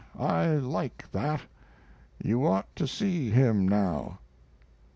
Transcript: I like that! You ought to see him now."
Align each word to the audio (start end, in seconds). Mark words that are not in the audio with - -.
I 0.17 0.55
like 0.55 1.11
that! 1.11 1.43
You 2.23 2.43
ought 2.47 2.75
to 2.75 2.87
see 2.87 3.29
him 3.29 3.67
now." 3.67 4.17